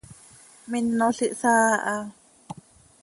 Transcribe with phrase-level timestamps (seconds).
[0.71, 1.95] Minol ihsaa aha.